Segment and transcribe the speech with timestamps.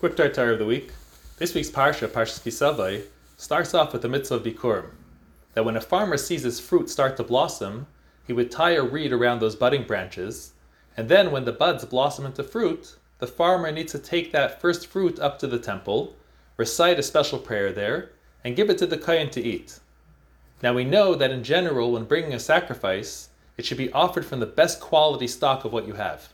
[0.00, 0.92] Quick tartar of the week.
[1.38, 3.02] This week's parsha, Parshas Ki Savo,
[3.36, 4.90] starts off with the mitzvah of bikurim.
[5.54, 7.88] That when a farmer sees his fruit start to blossom,
[8.24, 10.52] he would tie a reed around those budding branches,
[10.96, 14.86] and then when the buds blossom into fruit, the farmer needs to take that first
[14.86, 16.14] fruit up to the temple,
[16.56, 18.12] recite a special prayer there,
[18.44, 19.80] and give it to the kohen to eat.
[20.62, 24.38] Now we know that in general, when bringing a sacrifice, it should be offered from
[24.38, 26.28] the best quality stock of what you have.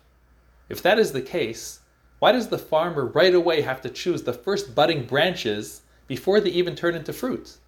[0.69, 1.81] If that is the case,
[2.19, 6.51] why does the farmer right away have to choose the first budding branches before they
[6.51, 7.59] even turn into fruit?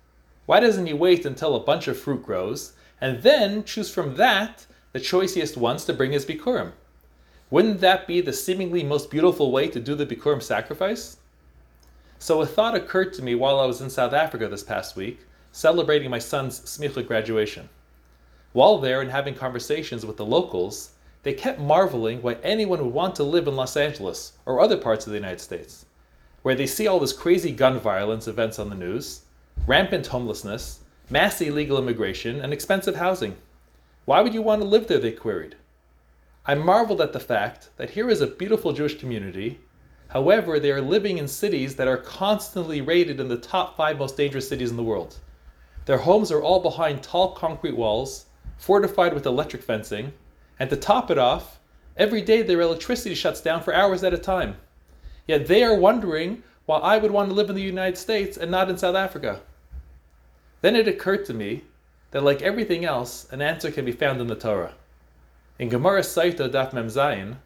[0.47, 4.66] Why doesn't he wait until a bunch of fruit grows and then choose from that
[4.93, 6.73] the choicest ones to bring his bikurim?
[7.51, 11.19] Wouldn't that be the seemingly most beautiful way to do the bikurim sacrifice?
[12.19, 15.21] So a thought occurred to me while I was in South Africa this past week,
[15.52, 17.69] celebrating my son's smicha graduation.
[18.52, 20.93] While there and having conversations with the locals,
[21.27, 25.09] they kept marveling why anyone would want to live in Los Angeles or other parts
[25.09, 25.85] of the United States,
[26.43, 29.23] where they see all this crazy gun violence events on the news,
[29.66, 33.35] rampant homelessness, mass illegal immigration, and expensive housing.
[34.04, 35.01] Why would you want to live there?
[35.01, 35.57] They queried.
[36.47, 39.59] I marveled at the fact that here is a beautiful Jewish community.
[40.07, 44.16] However, they are living in cities that are constantly rated in the top five most
[44.16, 45.16] dangerous cities in the world.
[45.87, 48.27] Their homes are all behind tall concrete walls,
[48.59, 50.13] fortified with electric fencing,
[50.59, 51.59] and to top it off,
[51.96, 54.57] every day their electricity shuts down for hours at a time.
[55.26, 58.51] Yet they are wondering why I would want to live in the United States and
[58.51, 59.40] not in South Africa.
[60.63, 61.65] Then it occurred to me
[62.10, 64.75] that, like everything else, an answer can be found in the Torah.
[65.59, 67.37] In Gemara Sotah Daf Mem Zayin,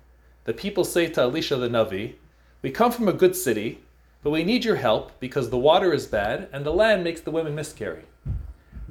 [0.45, 2.15] the people say to Elisha the Navi,
[2.63, 3.81] We come from a good city,
[4.23, 7.31] but we need your help because the water is bad and the land makes the
[7.31, 8.05] women miscarry.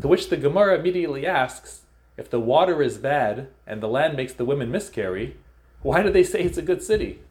[0.01, 1.81] To which the Gemara immediately asks,
[2.19, 5.37] if the water is bad and the land makes the women miscarry,
[5.81, 7.21] why do they say it's a good city?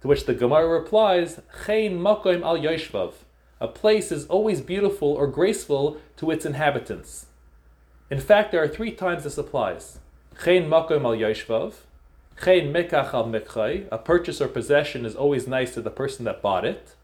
[0.00, 3.12] To which the Gemara replies, Chein makoim al yoshvav.
[3.60, 7.26] A place is always beautiful or graceful to its inhabitants.
[8.10, 10.00] In fact, there are three times this applies.
[10.44, 11.74] Chein makoim al yoshvav.
[12.42, 13.86] Chein mekach al mekchay.
[13.92, 16.96] A purchase or possession is always nice to the person that bought it.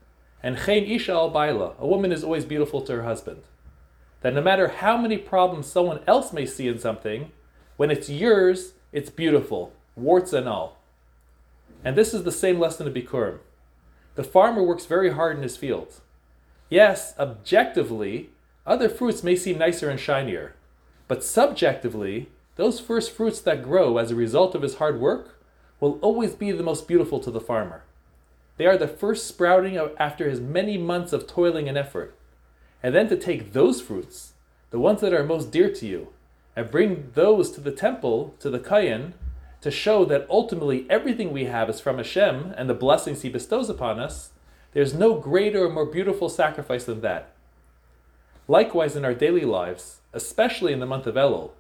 [0.43, 1.75] And chein isha al baila.
[1.79, 3.45] A woman is always beautiful to her husband
[4.21, 7.31] that no matter how many problems someone else may see in something,
[7.77, 10.79] when it's yours, it's beautiful, warts and all.
[11.85, 13.39] And this is the same lesson of Bikurim.
[14.17, 16.01] The farmer works very hard in his field.
[16.69, 18.31] Yes, objectively,
[18.67, 20.55] other fruits may seem nicer and shinier,
[21.07, 25.41] but subjectively, those first fruits that grow as a result of his hard work
[25.79, 27.85] will always be the most beautiful to the farmer.
[28.57, 32.18] They are the first sprouting after his many months of toiling and effort
[32.83, 34.35] and then to take those fruits,
[34.71, 36.09] the ones that are most dear to you,
[36.55, 39.15] and bring those to the temple, to the Kohen,
[39.61, 43.69] to show that ultimately everything we have is from Hashem and the blessings He bestows
[43.69, 44.31] upon us,
[44.73, 47.35] there's no greater or more beautiful sacrifice than that.
[48.47, 51.51] Likewise, in our daily lives, especially in the month of Elul,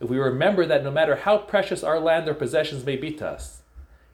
[0.00, 3.26] if we remember that no matter how precious our land or possessions may be to
[3.26, 3.62] us,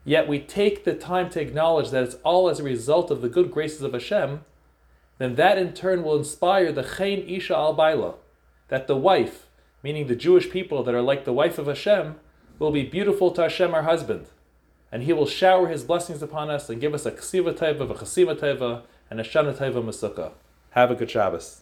[0.03, 3.29] yet we take the time to acknowledge that it's all as a result of the
[3.29, 4.41] good graces of Hashem,
[5.17, 8.15] then that in turn will inspire the Chain Isha al Baila,
[8.67, 9.47] that the wife,
[9.83, 12.15] meaning the Jewish people that are like the wife of Hashem,
[12.59, 14.27] will be beautiful to Hashem, our husband.
[14.91, 17.93] And he will shower his blessings upon us and give us a ksiva tova, a
[17.93, 20.31] chasima tova, and a shana tova masuka.
[20.71, 21.61] Have a good Shabbos.